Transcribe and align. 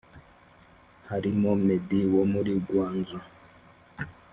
harimo 1.09 1.49
medi 1.67 1.99
wo 2.13 2.23
muri 2.33 2.53
gwanzu 2.65 3.17